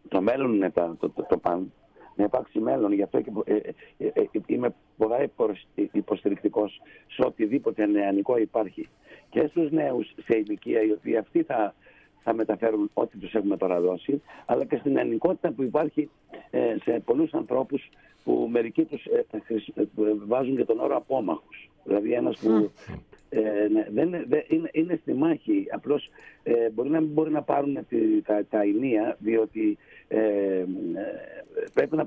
το 0.08 0.20
μέλλον 0.20 0.55
είναι 0.55 0.70
το, 0.70 0.96
το, 1.00 1.11
το, 1.11 1.26
το 1.29 1.38
παν, 1.38 1.73
να 2.14 2.25
υπάρξει 2.25 2.58
μέλλον, 2.58 2.93
γι' 2.93 3.02
αυτό 3.02 3.20
και 3.20 3.31
ε, 3.44 3.55
ε, 3.99 4.06
ε, 4.12 4.26
είμαι 4.46 4.75
πολλά 4.96 5.17
υποστηρικτικός 5.93 6.81
σε 7.06 7.23
οτιδήποτε 7.26 7.87
νεανικό 7.87 8.37
υπάρχει. 8.37 8.88
Και 9.31 9.46
στους 9.46 9.70
νέους 9.70 10.14
σε 10.25 10.37
ηλικία 10.37 10.82
οι 10.82 10.90
οποίοι 10.93 11.17
αυτοί 11.17 11.43
θα, 11.43 11.75
θα 12.19 12.35
μεταφέρουν 12.35 12.90
ό,τι 12.94 13.19
τους 13.19 13.35
έχουμε 13.35 13.56
τώρα 13.56 13.81
δώσει, 13.81 14.23
αλλά 14.46 14.64
και 14.64 14.76
στην 14.76 14.93
νεανικότητα 14.93 15.50
που 15.50 15.62
υπάρχει 15.62 16.11
σε 16.82 17.02
πολλούς 17.05 17.32
ανθρώπους 17.32 17.88
που 18.25 18.49
μερικοί 18.50 18.84
τους 18.84 19.06
βάζουν 20.26 20.56
και 20.56 20.64
τον 20.64 20.81
όρο 20.81 20.96
απόμαχους. 20.96 21.70
Δηλαδή 21.84 22.12
ένας 22.12 22.38
που 22.38 22.70
ε, 23.28 23.69
ναι, 23.72 23.86
δεν, 23.90 24.10
δεν, 24.10 24.44
είναι, 24.48 24.69
είναι 24.72 24.98
στη 25.02 25.14
μάχη. 25.14 25.66
Απλώς 25.70 26.10
ε, 26.42 26.70
μπορεί 26.70 26.88
να 26.88 27.00
μην 27.00 27.10
μπορεί 27.10 27.30
να 27.30 27.42
πάρουν 27.42 27.86
τη, 27.88 28.22
τα, 28.22 28.44
τα 28.50 28.60
ενία, 28.60 29.16
διότι 29.20 29.78
ε, 30.08 30.19
ε, 30.19 30.66
πρέπει 31.72 31.96
να, 31.96 32.05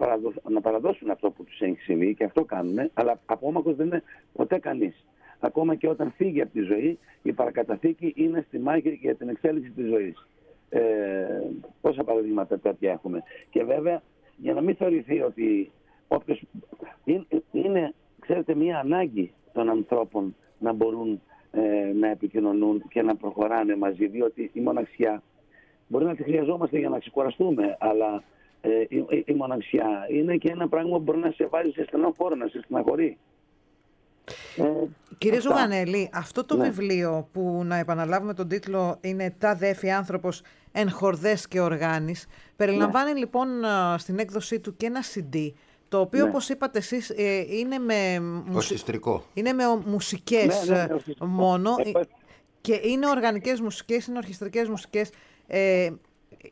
να 0.49 0.61
παραδώσουν 0.61 1.09
αυτό 1.09 1.31
που 1.31 1.43
τους 1.43 1.59
έχει 1.59 1.79
συμβεί 1.79 2.15
και 2.15 2.23
αυτό 2.23 2.43
κάνουν, 2.43 2.89
αλλά 2.93 3.19
απόμακρος 3.25 3.75
δεν 3.75 3.85
είναι 3.85 4.03
ποτέ 4.33 4.59
κανείς. 4.59 5.05
Ακόμα 5.39 5.75
και 5.75 5.87
όταν 5.87 6.11
φύγει 6.11 6.41
από 6.41 6.51
τη 6.53 6.61
ζωή, 6.61 6.99
η 7.21 7.33
παρακαταθήκη 7.33 8.13
είναι 8.15 8.43
στη 8.47 8.59
μάχη 8.59 8.99
για 9.01 9.15
την 9.15 9.29
εξέλιξη 9.29 9.71
της 9.71 9.87
ζωής. 9.87 10.27
Ε, 10.69 10.81
πόσα 11.81 12.03
παραδείγματα 12.03 12.59
τέτοια 12.59 12.91
έχουμε. 12.91 13.23
Και 13.49 13.63
βέβαια, 13.63 14.01
για 14.37 14.53
να 14.53 14.61
μην 14.61 14.75
θεωρηθεί 14.75 15.21
ότι 15.21 15.71
όποιος 16.07 16.43
είναι, 17.03 17.25
είναι 17.51 17.93
ξέρετε, 18.19 18.55
μια 18.55 18.79
ανάγκη 18.79 19.33
των 19.53 19.69
ανθρώπων 19.69 20.35
να 20.61 20.73
μπορούν 20.73 21.21
ε, 21.51 21.93
να 21.93 22.07
επικοινωνούν 22.07 22.83
και 22.89 23.01
να 23.01 23.15
προχωράνε 23.15 23.75
μαζί, 23.75 24.07
διότι 24.07 24.49
η 24.53 24.59
μοναξιά 24.59 25.23
μπορεί 25.87 26.05
να 26.05 26.15
τη 26.15 26.23
χρειαζόμαστε 26.23 26.79
για 26.79 26.89
να 26.89 26.99
ξεκουραστούμε, 26.99 27.77
αλλά 27.79 28.23
ε, 28.61 28.69
η, 28.89 29.23
η, 29.25 29.33
μοναξιά 29.33 30.07
είναι 30.09 30.37
και 30.37 30.49
ένα 30.49 30.67
πράγμα 30.67 30.97
που 30.97 31.03
μπορεί 31.03 31.17
να 31.17 31.31
σε 31.31 31.47
βάλει 31.47 31.71
σε 31.73 31.83
στενό 31.83 32.13
χώρο, 32.17 32.35
να 32.35 32.47
σε 32.47 32.61
στεναχωρεί. 32.63 33.17
Ε, 34.57 34.63
Κύριε 35.17 35.39
Ζουγανέλη, 35.39 36.09
αυτό 36.13 36.45
το 36.45 36.57
ναι. 36.57 36.69
βιβλίο 36.69 37.27
που 37.31 37.61
να 37.65 37.75
επαναλάβουμε 37.75 38.33
τον 38.33 38.47
τίτλο 38.47 38.97
είναι 39.01 39.35
«Τα 39.37 39.55
δέφη 39.55 39.91
άνθρωπος 39.91 40.41
εν 40.71 40.91
χορδές 40.91 41.47
και 41.47 41.59
οργάνης» 41.59 42.27
περιλαμβάνει 42.55 43.11
ναι. 43.11 43.19
λοιπόν 43.19 43.47
στην 43.97 44.19
έκδοσή 44.19 44.59
του 44.59 44.75
και 44.75 44.85
ένα 44.85 45.01
CD 45.13 45.51
το 45.91 45.99
οποίο, 45.99 46.23
ναι. 46.23 46.29
όπως 46.29 46.49
είπατε 46.49 46.77
εσείς, 46.77 47.09
ε, 47.09 47.45
είναι 47.49 47.77
με, 47.77 48.13
είναι 49.33 49.53
με 49.53 49.63
μουσικές 49.85 50.67
ναι, 50.67 50.75
ναι, 50.75 50.81
ε, 50.81 51.25
μόνο 51.25 51.75
ε, 51.95 52.01
και 52.61 52.79
είναι 52.83 53.07
οργανικές 53.07 53.59
μουσικές, 53.59 54.07
είναι 54.07 54.17
ορχιστρικές 54.17 54.69
μουσικές. 54.69 55.11
Ε, 55.47 55.89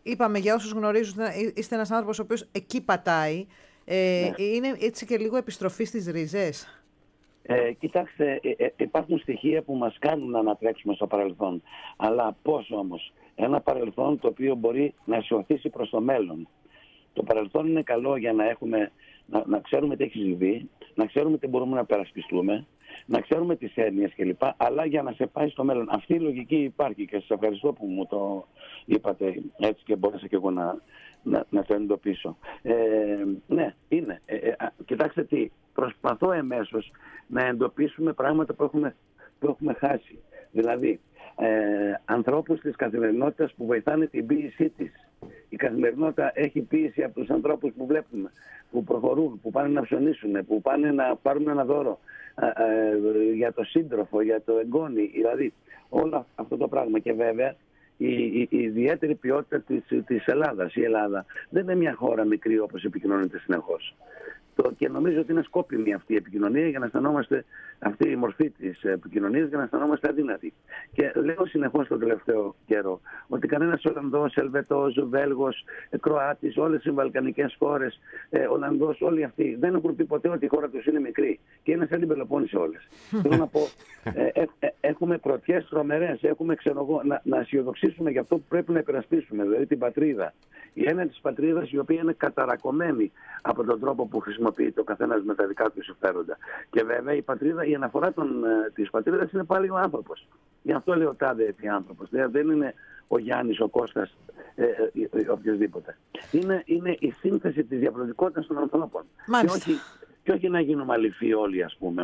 είπαμε 0.03 0.37
για 0.37 0.55
όσους 0.55 0.71
γνωρίζουν, 0.71 1.17
είστε 1.55 1.75
ένας 1.75 1.91
άνθρωπος 1.91 2.19
ο 2.19 2.21
οποίος 2.21 2.47
εκεί 2.51 2.81
πατάει. 2.81 3.47
Ε, 3.85 4.31
Είναι 4.37 4.75
έτσι 4.79 5.05
και 5.05 5.17
λίγο 5.17 5.37
επιστροφή 5.37 5.83
στις 5.83 6.07
ρίζες; 6.07 6.83
Ε, 7.41 7.71
κοιτάξτε, 7.71 8.39
υπάρχουν 8.77 9.19
στοιχεία 9.19 9.61
που 9.61 9.73
μας 9.75 9.97
κάνουν 9.99 10.29
να 10.29 10.39
ανατρέξουμε 10.39 10.93
στο 10.93 11.07
παρελθόν. 11.07 11.61
Αλλά 11.97 12.35
πώς 12.41 12.71
όμως; 12.71 13.13
ένα 13.35 13.61
παρελθόν 13.61 14.19
το 14.19 14.27
οποίο 14.27 14.55
μπορεί 14.55 14.93
να 15.05 15.21
σε 15.21 15.33
οθήσει 15.33 15.69
προς 15.69 15.89
το 15.89 16.01
μέλλον. 16.01 16.47
Το 17.13 17.23
παρελθόν 17.23 17.67
είναι 17.67 17.83
καλό 17.83 18.17
για 18.17 18.33
να, 18.33 18.49
έχουμε, 18.49 18.91
να, 19.29 19.43
να 19.47 19.59
ξέρουμε 19.59 19.95
τι 19.95 20.03
έχει 20.03 20.19
συμβεί, 20.19 20.69
να 20.95 21.05
ξέρουμε 21.05 21.37
τι 21.37 21.47
μπορούμε 21.47 21.75
να 21.75 21.85
περασπιστούμε, 21.85 22.65
να 23.05 23.21
ξέρουμε 23.21 23.55
τις 23.55 23.75
έννοιες 23.75 24.13
κλπ. 24.15 24.41
Αλλά 24.57 24.85
για 24.85 25.01
να 25.01 25.11
σε 25.11 25.25
πάει 25.25 25.49
στο 25.49 25.63
μέλλον. 25.63 25.87
Αυτή 25.89 26.13
η 26.13 26.19
λογική 26.19 26.55
υπάρχει 26.55 27.05
και 27.05 27.19
σας 27.19 27.29
ευχαριστώ 27.29 27.73
που 27.73 27.85
μου 27.85 28.05
το 28.07 28.47
είπατε 28.85 29.41
έτσι 29.57 29.83
και 29.85 29.95
μπόρεσα 29.95 30.27
και 30.27 30.35
εγώ 30.35 30.51
να, 30.51 30.77
να, 31.23 31.45
να 31.49 31.63
το 31.63 31.73
εντοπίσω. 31.73 32.37
Ε, 32.61 32.75
ναι, 33.47 33.75
είναι. 33.87 34.21
Ε, 34.25 34.35
ε, 34.35 34.55
κοιτάξτε 34.85 35.23
τι, 35.23 35.51
προσπαθώ 35.73 36.31
εμέσως 36.31 36.91
να 37.27 37.45
εντοπίσουμε 37.45 38.13
πράγματα 38.13 38.53
που 38.53 38.63
έχουμε, 38.63 38.95
που 39.39 39.47
έχουμε 39.47 39.73
χάσει. 39.73 40.19
Δηλαδή, 40.51 40.99
ε, 41.35 41.93
ανθρώπους 42.05 42.59
της 42.59 42.75
καθημερινότητας 42.75 43.53
που 43.53 43.65
βοηθάνε 43.65 44.07
την 44.07 44.25
ποίησή 44.25 44.69
της. 44.69 45.08
Η 45.49 45.55
καθημερινότητα 45.55 46.31
έχει 46.33 46.61
ποίηση 46.61 47.03
από 47.03 47.19
τους 47.19 47.29
ανθρώπους 47.29 47.71
που 47.77 47.85
βλέπουμε, 47.85 48.31
που 48.71 48.83
προχωρούν, 48.83 49.39
που 49.41 49.51
πάνε 49.51 49.67
να 49.67 49.81
ψωνίσουν, 49.81 50.45
που 50.45 50.61
πάνε 50.61 50.91
να 50.91 51.15
πάρουν 51.15 51.47
ένα 51.47 51.65
δώρο 51.65 51.99
ε, 52.35 53.33
για 53.33 53.53
το 53.53 53.63
σύντροφο, 53.63 54.21
για 54.21 54.41
το 54.41 54.57
εγγόνι, 54.57 55.11
δηλαδή 55.13 55.53
όλο 55.89 56.25
αυτό 56.35 56.57
το 56.57 56.67
πράγμα. 56.67 56.99
Και 56.99 57.13
βέβαια 57.13 57.55
η, 57.97 58.13
η, 58.13 58.47
η 58.49 58.57
ιδιαίτερη 58.57 59.15
ποιότητα 59.15 59.59
της, 59.59 59.83
της 60.05 60.25
Ελλάδας. 60.25 60.75
Η 60.75 60.83
Ελλάδα 60.83 61.25
δεν 61.49 61.63
είναι 61.63 61.75
μια 61.75 61.93
χώρα 61.93 62.23
μικρή 62.23 62.59
όπως 62.59 62.83
επικοινωνείται 62.83 63.41
συνεχώς 64.59 64.77
και 64.77 64.89
νομίζω 64.89 65.19
ότι 65.19 65.31
είναι 65.31 65.41
σκόπιμη 65.41 65.93
αυτή 65.93 66.13
η 66.13 66.15
επικοινωνία 66.15 66.67
για 66.67 66.79
να 66.79 66.85
αισθανόμαστε 66.85 67.45
αυτή 67.79 68.09
η 68.09 68.15
μορφή 68.15 68.49
της 68.49 68.83
επικοινωνίας 68.83 69.47
για 69.47 69.57
να 69.57 69.63
αισθανόμαστε 69.63 70.07
αδύνατοι. 70.07 70.53
Και 70.91 71.11
λέω 71.15 71.45
συνεχώς 71.45 71.87
τον 71.87 71.99
τελευταίο 71.99 72.55
καιρό 72.65 73.01
ότι 73.27 73.47
κανένας 73.47 73.85
Ολλανδός, 73.85 74.37
Ελβετός, 74.37 75.05
Βέλγος, 75.09 75.63
Κροάτης, 75.99 76.57
όλες 76.57 76.83
οι 76.85 76.91
Βαλκανικές 76.91 77.55
χώρες, 77.59 77.99
ε, 78.29 78.45
Ολλανδός, 78.45 79.01
όλοι 79.01 79.23
αυτοί 79.23 79.57
δεν 79.59 79.75
έχουν 79.75 79.95
πει 79.95 80.05
ποτέ 80.05 80.29
ότι 80.29 80.45
η 80.45 80.47
χώρα 80.47 80.69
τους 80.69 80.85
είναι 80.85 80.99
μικρή 80.99 81.39
και 81.63 81.71
είναι 81.71 81.85
σαν 81.89 81.99
την 81.99 82.07
Πελοπόννησο 82.07 82.59
όλες. 82.59 82.87
Θέλω 83.21 83.35
να 83.35 83.47
πω, 83.47 83.59
ε, 84.03 84.41
ε, 84.41 84.45
ε 84.59 84.67
έχουμε 84.81 85.17
πρωτιές 85.17 85.67
τρομερές, 85.69 86.23
έχουμε 86.23 86.55
ξέρω 86.55 87.01
να, 87.03 87.21
να 87.23 87.39
αισιοδοξήσουμε 87.39 88.11
για 88.11 88.21
αυτό 88.21 88.35
που 88.35 88.45
πρέπει 88.49 88.71
να 88.71 88.79
υπερασπίσουμε, 88.79 89.43
δηλαδή 89.43 89.65
την 89.65 89.79
πατρίδα. 89.79 90.33
Η 90.73 90.83
έννοια 90.87 91.07
της 91.07 91.19
πατρίδας 91.21 91.71
η 91.71 91.77
οποία 91.77 92.01
είναι 92.01 92.13
καταρακωμένη 92.13 93.11
από 93.41 93.63
τον 93.63 93.79
τρόπο 93.79 94.07
που 94.07 94.19
χρησιμοποιούμε 94.19 94.48
χρησιμοποιείται 94.49 94.79
ο 94.79 94.83
καθένας 94.83 95.23
με 95.23 95.35
τα 95.35 95.47
δικά 95.47 95.69
του 95.71 95.83
συμφέροντα. 95.83 96.37
Και 96.69 96.83
βέβαια 96.83 97.13
η 97.13 97.21
πατρίδα, 97.21 97.65
η 97.65 97.75
αναφορά 97.75 98.07
ε, 98.07 98.11
της 98.73 98.89
πατρίδας 98.89 99.31
είναι 99.31 99.43
πάλι 99.43 99.69
ο 99.69 99.77
άνθρωπος. 99.77 100.27
Γι' 100.61 100.73
αυτό 100.73 100.95
λέω 100.95 101.15
τάδε 101.15 101.45
έτσι 101.45 101.67
άνθρωπος. 101.67 102.09
Δηλαδή 102.09 102.31
δεν 102.31 102.49
είναι 102.49 102.73
ο 103.07 103.17
Γιάννης, 103.17 103.59
ο 103.59 103.67
Κώστας, 103.67 104.17
ε, 104.55 104.63
ε, 104.63 105.21
ε, 105.21 105.29
οποιοδήποτε. 105.29 105.97
Είναι, 106.31 106.63
είναι 106.65 106.95
η 106.99 107.11
σύνθεση 107.19 107.63
της 107.63 107.79
διαφορετικότητα 107.79 108.45
των 108.45 108.57
ανθρώπων. 108.57 109.03
Και 109.41 109.51
όχι, 109.51 109.71
και 110.23 110.31
όχι 110.31 110.49
να 110.49 110.59
γίνουμε 110.59 110.93
αληθοί 110.93 111.33
όλοι, 111.33 111.63
ας 111.63 111.75
πούμε. 111.79 112.03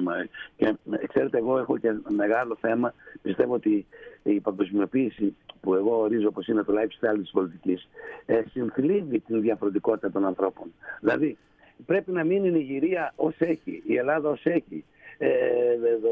Και, 0.55 0.75
ξέρετε, 1.07 1.37
εγώ 1.37 1.57
έχω 1.57 1.77
και 1.77 1.93
μεγάλο 2.07 2.57
θέμα. 2.61 2.93
Πιστεύω 3.21 3.53
ότι 3.53 3.85
η 4.23 4.39
παγκοσμιοποίηση 4.39 5.35
που 5.61 5.73
εγώ 5.73 5.99
ορίζω 5.99 6.27
όπως 6.27 6.47
είναι 6.47 6.63
το 6.63 6.73
lifestyle 6.73 7.17
της 7.19 7.31
πολιτικής, 7.31 7.87
ε, 8.25 8.41
συμφιλίβει 8.51 9.19
την 9.19 9.41
διαφορετικότητα 9.41 10.11
των 10.11 10.25
ανθρώπων. 10.25 10.73
Δηλαδή, 10.99 11.37
πρέπει 11.85 12.11
να 12.11 12.23
μείνει 12.23 12.47
η 12.47 12.51
Νιγηρία 12.51 13.13
ως 13.15 13.35
έχει, 13.39 13.83
η 13.87 13.95
Ελλάδα 13.95 14.29
ως 14.29 14.45
έχει. 14.45 14.83
Ε, 15.17 15.29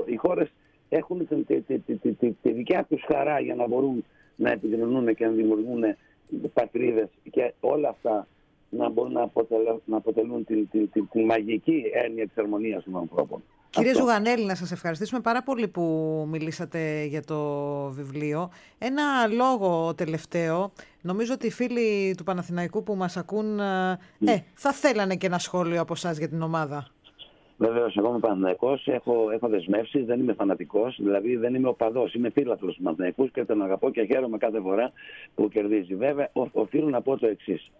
οι 0.05 0.15
χώρες 0.15 0.53
έχουν 0.89 1.27
τη, 1.27 1.61
τη, 1.61 1.79
τη, 1.79 2.13
τη, 2.41 2.51
δικιά 2.51 2.85
τους 2.89 3.03
χαρά 3.07 3.39
για 3.39 3.55
να 3.55 3.67
μπορούν 3.67 4.05
να 4.35 4.51
επικοινωνούν 4.51 5.15
και 5.15 5.25
να 5.25 5.31
δημιουργούν 5.31 5.83
πατρίδες 6.53 7.09
και 7.31 7.53
όλα 7.59 7.89
αυτά 7.89 8.27
να 8.69 8.89
μπορούν 8.89 9.11
να 9.11 9.21
αποτελούν, 9.21 9.81
να 9.85 9.97
αποτελούν 9.97 10.45
τη, 11.11 11.21
μαγική 11.25 11.83
έννοια 11.93 12.27
της 12.27 12.37
αρμονίας 12.37 12.83
των 12.83 12.97
ανθρώπων. 12.97 13.43
Κύριε 13.75 13.93
Ζουγανέλη, 13.93 14.45
να 14.45 14.55
σας 14.55 14.71
ευχαριστήσουμε 14.71 15.21
πάρα 15.21 15.43
πολύ 15.43 15.67
που 15.67 15.83
μιλήσατε 16.29 17.03
για 17.03 17.23
το 17.23 17.39
βιβλίο. 17.89 18.49
Ένα 18.77 19.27
λόγο 19.27 19.93
τελευταίο, 19.95 20.71
νομίζω 21.01 21.33
ότι 21.33 21.47
οι 21.47 21.51
φίλοι 21.51 22.15
του 22.17 22.23
Παναθηναϊκού 22.23 22.83
που 22.83 22.95
μας 22.95 23.17
ακούν, 23.17 23.59
ε, 23.59 23.99
ναι. 24.17 24.31
ε 24.31 24.43
θα 24.53 24.71
θέλανε 24.71 25.15
και 25.15 25.25
ένα 25.25 25.37
σχόλιο 25.37 25.81
από 25.81 25.93
εσά 25.93 26.11
για 26.11 26.29
την 26.29 26.41
ομάδα. 26.41 26.87
Βεβαίως, 27.57 27.97
εγώ 27.97 28.09
είμαι 28.09 28.19
Παναθυναϊκό, 28.19 28.79
έχω, 28.85 29.29
έχω 29.31 29.47
δεσμεύσεις, 29.47 30.05
δεν 30.05 30.19
είμαι 30.19 30.33
φανατικός, 30.33 30.97
δηλαδή 30.99 31.35
δεν 31.35 31.55
είμαι 31.55 31.67
οπαδός. 31.67 32.13
Είμαι 32.13 32.29
φίλαθλο 32.29 32.71
του 32.71 32.81
Παναθυναϊκού 32.83 33.31
και 33.31 33.45
τον 33.45 33.61
αγαπώ 33.61 33.89
και 33.91 34.05
χαίρομαι 34.05 34.37
κάθε 34.37 34.59
φορά 34.59 34.91
που 35.35 35.49
κερδίζει. 35.49 35.95
Βέβαια, 35.95 36.29
οφείλω 36.51 36.89
να 36.89 37.01
πω 37.01 37.17
το 37.17 37.27
εξής. 37.27 37.71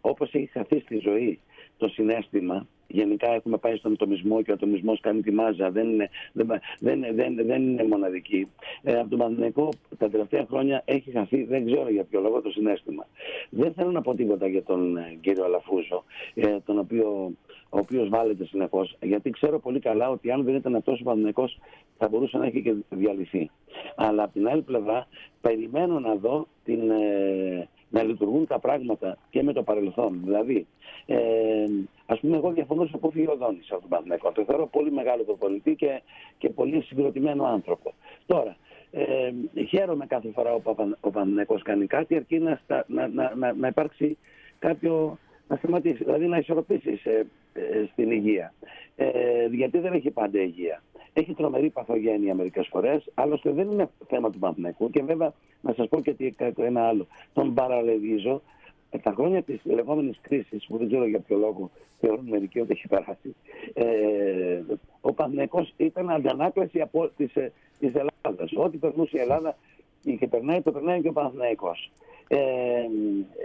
Όπως 0.00 0.34
έχει 0.34 0.46
χαθεί 0.52 0.80
στη 0.80 0.98
ζωή 0.98 1.40
το 1.76 1.88
συνέστημα 1.88 2.66
Γενικά 2.96 3.30
έχουμε 3.32 3.56
πάει 3.56 3.76
στον 3.76 3.92
ατομισμό 3.92 4.42
και 4.42 4.50
ο 4.50 4.54
ατομισμός 4.54 5.00
κάνει 5.00 5.20
τη 5.20 5.32
μάζα, 5.32 5.70
δεν 5.70 5.88
είναι, 5.88 6.08
δεν, 6.32 6.46
δεν, 6.80 7.04
δεν, 7.14 7.34
δεν 7.46 7.62
είναι 7.62 7.84
μοναδική. 7.84 8.48
Ε, 8.82 8.98
από 8.98 9.08
τον 9.08 9.18
Παναθηναϊκό 9.18 9.68
τα 9.98 10.08
τελευταία 10.08 10.46
χρόνια 10.48 10.82
έχει 10.84 11.10
χαθεί, 11.10 11.44
δεν 11.44 11.66
ξέρω 11.66 11.90
για 11.90 12.04
ποιο 12.04 12.20
λόγο, 12.20 12.40
το 12.40 12.50
συνέστημα. 12.50 13.06
Δεν 13.50 13.72
θέλω 13.72 13.90
να 13.90 14.00
πω 14.00 14.14
τίποτα 14.14 14.46
για 14.48 14.62
τον 14.62 14.96
ε, 14.96 15.18
κύριο 15.20 15.44
Αλαφούζο, 15.44 16.04
ε, 16.34 16.56
τον 16.64 16.78
οποίο, 16.78 17.32
ο 17.68 17.78
οποίος 17.78 18.08
βάλετε 18.08 18.44
συνεχώς, 18.44 18.96
γιατί 19.02 19.30
ξέρω 19.30 19.58
πολύ 19.58 19.80
καλά 19.80 20.10
ότι 20.10 20.30
αν 20.30 20.44
δεν 20.44 20.54
ήταν 20.54 20.74
αυτός 20.74 21.00
ο 21.00 21.04
Παναθηναϊκός 21.04 21.58
θα 21.98 22.08
μπορούσε 22.08 22.38
να 22.38 22.46
έχει 22.46 22.62
και 22.62 22.74
διαλυθεί. 22.88 23.50
Αλλά 23.96 24.22
από 24.22 24.32
την 24.32 24.48
άλλη 24.48 24.62
πλευρά 24.62 25.06
περιμένω 25.40 26.00
να 26.00 26.14
δω 26.14 26.46
την, 26.64 26.90
ε, 26.90 27.68
να 27.90 28.02
λειτουργούν 28.02 28.46
τα 28.46 28.58
πράγματα 28.58 29.18
και 29.30 29.42
με 29.42 29.52
το 29.52 29.62
παρελθόν. 29.62 30.20
Δηλαδή, 30.24 30.66
ε, 31.06 31.16
ας 32.06 32.20
πούμε, 32.20 32.36
εγώ 32.36 32.50
διαφωνώ 32.50 32.86
σε 32.86 32.98
ο 33.02 33.10
Οδόνη 33.32 33.60
από 33.70 33.80
τον 33.80 33.88
Παναθηναϊκό. 33.88 34.32
Το 34.32 34.44
θεωρώ 34.44 34.66
πολύ 34.66 34.92
μεγάλο 34.92 35.22
προπολιτή 35.22 35.74
και, 35.74 36.02
και 36.38 36.48
πολύ 36.48 36.82
συγκροτημένο 36.82 37.44
άνθρωπο. 37.44 37.92
Τώρα, 38.26 38.56
ε, 38.90 39.30
χαίρομαι 39.68 40.06
κάθε 40.06 40.30
φορά 40.34 40.54
ο, 40.54 40.60
ο 41.00 41.10
Παναθηναϊκός 41.10 41.62
κάνει 41.62 41.86
κάτι, 41.86 42.16
αρκεί 42.16 42.38
να, 42.38 42.60
να, 42.86 43.08
να, 43.34 43.52
να 43.52 43.68
υπάρξει 43.68 44.18
κάποιο 44.58 45.18
να 45.48 45.56
σταματήσει, 45.56 46.04
δηλαδή 46.04 46.26
να 46.26 46.38
ισορροπήσεις 46.38 47.04
ε, 47.04 47.26
ε, 47.52 47.86
στην 47.92 48.10
υγεία. 48.10 48.54
Ε, 48.96 49.46
γιατί 49.50 49.78
δεν 49.78 49.92
έχει 49.92 50.10
πάντα 50.10 50.40
υγεία. 50.40 50.82
Έχει 51.12 51.34
τρομερή 51.34 51.70
παθογένεια 51.70 52.34
μερικές 52.34 52.66
φορές. 52.66 53.10
Άλλωστε 53.14 53.50
δεν 53.50 53.70
είναι 53.70 53.88
θέμα 54.08 54.30
του 54.30 54.38
Παναθηναϊκού. 54.38 54.90
Και 54.90 55.02
βέβαια 55.02 55.32
να 55.60 55.72
σας 55.72 55.88
πω 55.88 56.00
και 56.00 56.34
ένα 56.56 56.82
άλλο. 56.82 57.06
Τον 57.32 57.54
παραλογίζω 57.54 58.42
τα 59.02 59.12
χρόνια 59.16 59.42
της 59.42 59.60
λεγόμενης 59.64 60.18
κρίσης, 60.20 60.66
που 60.66 60.76
δεν 60.76 60.86
ξέρω 60.86 61.06
για 61.06 61.20
ποιο 61.20 61.36
λόγο 61.36 61.70
θεωρούν 62.00 62.24
μερικοί 62.28 62.60
ότι 62.60 62.72
έχει 62.72 62.88
περάσει, 62.88 63.34
ε, 63.74 64.62
ο 65.00 65.12
Παναθηναϊκός 65.12 65.74
ήταν 65.76 66.10
αντανάκλαση 66.10 66.80
από 66.80 67.10
της, 67.16 67.34
ε, 67.34 67.52
της 67.78 67.92
Ελλάδας. 67.94 68.52
Ό,τι 68.56 68.76
περνούσε 68.76 69.16
η 69.16 69.20
Ελλάδα 69.20 69.56
και 70.18 70.26
περνάει, 70.26 70.62
το 70.62 70.72
περνάει 70.72 71.00
και 71.00 71.08
ο 71.08 71.12
Παναθηναϊκός. 71.12 71.90
Ε, 72.28 72.38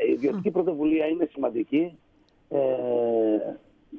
η 0.07 0.11
ιδιωτική 0.11 0.51
πρωτοβουλία 0.51 1.05
είναι 1.05 1.27
σημαντική. 1.31 1.97
Ε, 2.49 2.59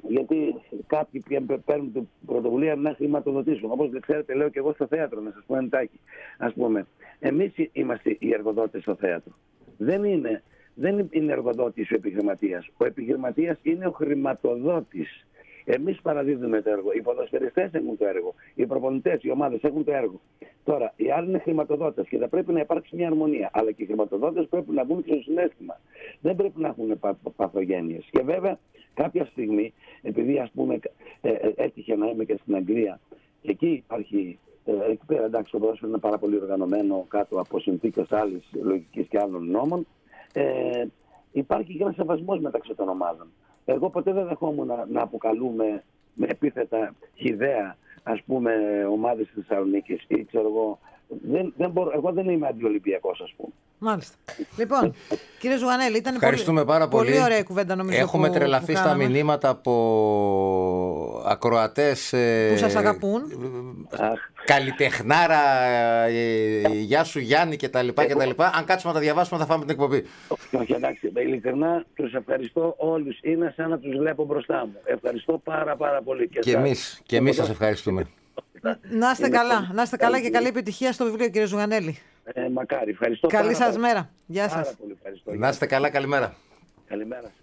γιατί 0.08 0.54
κάποιοι 0.86 1.22
παίρνουν 1.64 1.92
την 1.92 2.08
πρωτοβουλία 2.26 2.74
να 2.74 2.94
χρηματοδοτήσουν. 2.94 3.70
Όπως 3.70 3.90
δεν 3.90 4.00
ξέρετε, 4.00 4.34
λέω 4.34 4.48
και 4.48 4.58
εγώ 4.58 4.72
στο 4.72 4.86
θέατρο, 4.86 5.20
να 5.20 5.30
σας 5.30 5.44
πω 5.46 5.56
εντάκι. 5.56 6.00
Α 6.38 6.52
πούμε, 6.52 6.86
εμείς 7.18 7.52
είμαστε 7.72 8.16
οι 8.18 8.32
εργοδότες 8.32 8.82
στο 8.82 8.94
θέατρο. 8.94 9.32
Δεν 9.78 10.04
είναι, 10.04 10.42
δεν 10.74 11.08
είναι 11.10 11.32
εργοδότης 11.32 11.90
ο 11.90 11.94
επιχειρηματίας. 11.94 12.70
Ο 12.76 12.84
επιχειρηματίας 12.84 13.58
είναι 13.62 13.86
ο 13.86 13.90
χρηματοδότης. 13.90 15.26
Εμείς 15.64 16.00
παραδίδουμε 16.02 16.62
το 16.62 16.70
έργο. 16.70 16.92
Οι 16.92 17.00
ποδοσφαιριστές 17.00 17.72
έχουν 17.72 17.96
το 17.98 18.06
έργο. 18.06 18.34
Οι 18.54 18.66
προπονητές, 18.66 19.22
οι 19.22 19.30
ομάδες 19.30 19.62
έχουν 19.62 19.84
το 19.84 19.92
έργο. 19.92 20.20
Τώρα, 20.64 20.92
οι 20.96 21.10
άλλοι 21.10 21.28
είναι 21.28 21.38
χρηματοδότες 21.38 22.08
και 22.08 22.18
θα 22.18 22.28
πρέπει 22.28 22.52
να 22.52 22.60
υπάρξει 22.60 22.96
μια 22.96 23.06
αρμονία. 23.06 23.50
Αλλά 23.52 23.70
και 23.72 23.82
οι 23.82 23.86
χρηματοδότες 23.86 24.46
πρέπει 24.46 24.72
να 24.72 24.84
μπουν 24.84 25.02
στο 25.06 25.20
συνέστημα. 25.22 25.80
Δεν 26.20 26.36
πρέπει 26.36 26.60
να 26.60 26.68
έχουν 26.68 27.00
παθογένειες. 27.36 28.08
Και 28.10 28.22
βέβαια, 28.22 28.58
κάποια 28.94 29.24
στιγμή, 29.24 29.72
επειδή 30.02 30.38
ας 30.38 30.50
πούμε 30.50 30.78
ε, 31.20 31.30
ε, 31.30 31.52
έτυχε 31.56 31.96
να 31.96 32.06
είμαι 32.06 32.24
και 32.24 32.38
στην 32.42 32.54
Αγγλία, 32.54 33.00
εκεί 33.42 33.68
υπάρχει 33.68 34.38
ε, 34.64 34.72
εκεί 34.90 35.04
πέρα 35.06 35.24
εντάξει 35.24 35.52
το 35.52 35.58
ποδόσφαιρο 35.58 35.90
είναι 35.90 36.00
πάρα 36.00 36.18
πολύ 36.18 36.36
οργανωμένο 36.36 37.04
κάτω 37.08 37.40
από 37.40 37.58
συνθήκες 37.58 38.12
άλλης 38.12 38.44
λογικής 38.62 39.06
και 39.06 39.18
άλλων 39.18 39.50
νόμων. 39.50 39.86
Ε, 40.32 40.84
υπάρχει 41.32 41.76
και 41.76 41.82
ένας 41.82 41.94
σεβασμός 41.94 42.40
μεταξύ 42.40 42.74
των 42.74 42.88
ομάδων. 42.88 43.26
Εγώ 43.64 43.90
ποτέ 43.90 44.12
δεν 44.12 44.26
δεχόμουν 44.26 44.66
να, 44.66 44.86
να 44.90 45.02
αποκαλούμε 45.02 45.82
με 46.14 46.26
επίθετα 46.26 46.94
χιδέα 47.14 47.76
ας 48.02 48.22
πούμε 48.26 48.52
ομάδες 48.90 49.26
της 49.26 49.44
Θεσσαλονίκης 49.46 50.04
ή 50.08 50.24
ξέρω 50.24 50.48
εγώ 50.48 50.78
δεν, 51.22 51.52
δεν 51.56 51.70
μπορώ, 51.70 51.90
εγώ 51.94 52.12
δεν 52.12 52.28
είμαι 52.28 52.46
αντιολυμπιακός 52.46 53.20
ας 53.20 53.34
πούμε. 53.36 53.52
Μάλιστα. 53.78 54.14
Λοιπόν, 54.58 54.94
κύριε 55.38 55.56
Ζουγανέλη, 55.56 55.96
ήταν 55.96 56.14
Ευχαριστούμε 56.14 56.64
πολύ, 56.64 56.72
πάρα 56.72 56.88
πολύ. 56.88 57.10
πολύ 57.10 57.22
ωραία 57.22 57.42
κουβέντα 57.42 57.74
νομίζω 57.74 57.98
Έχουμε 57.98 58.28
που, 58.28 58.34
τρελαθεί 58.34 58.72
που 58.72 58.78
στα 58.78 58.94
μηνύματα 58.94 59.48
από 59.48 59.72
ακροατές 61.26 62.12
ε, 62.12 62.48
που 62.52 62.58
σας 62.58 62.76
αγαπούν. 62.76 63.22
Καλλιτεχνάρα, 64.44 65.40
ε, 66.06 66.68
γεια 66.68 67.04
σου 67.04 67.18
Γιάννη 67.18 67.56
και 67.56 67.68
τα 67.68 67.82
λοιπά 67.82 68.06
και 68.06 68.14
τα 68.14 68.26
λοιπά. 68.26 68.50
Αν 68.54 68.64
κάτσουμε 68.64 68.92
να 68.92 68.98
τα 68.98 69.04
διαβάσουμε 69.04 69.40
θα 69.40 69.46
φάμε 69.46 69.60
την 69.64 69.70
εκπομπή. 69.70 70.04
Όχι, 70.52 70.72
εντάξει, 70.72 71.12
ειλικρινά 71.16 71.84
τους 71.94 72.14
ευχαριστώ 72.14 72.74
όλους. 72.78 73.18
Είναι 73.22 73.52
σαν 73.56 73.70
να 73.70 73.78
τους 73.78 73.96
βλέπω 73.96 74.24
μπροστά 74.24 74.66
μου. 74.66 74.74
Ευχαριστώ 74.84 75.38
πάρα 75.44 75.76
πάρα 75.76 76.02
πολύ. 76.02 76.28
Και, 76.28 76.38
και 76.38 76.52
εμείς, 76.52 77.00
και 77.06 77.16
εμείς 77.16 77.36
σας 77.36 77.48
ευχαριστούμε. 77.48 78.06
Να 78.90 79.10
είστε 79.10 79.28
καλά, 79.28 79.70
να 79.72 79.82
είστε 79.82 79.96
καλά 79.96 80.20
και 80.20 80.30
καλή 80.30 80.46
επιτυχία 80.46 80.92
στο 80.92 81.04
βιβλίο 81.04 81.26
κύριε 81.28 81.46
Ζουγανέλη. 81.46 81.98
Ε, 82.24 82.48
μακάρι, 82.48 82.90
ευχαριστώ 82.90 83.26
Καλή 83.26 83.54
σας 83.54 83.76
μέρα. 83.76 84.10
Γεια 84.26 84.48
σας. 84.48 84.76
Να 85.24 85.48
είστε 85.48 85.66
καλά, 85.66 85.90
καλημέρα. 85.90 86.34
Καλημέρα 86.88 87.22
σας. 87.22 87.41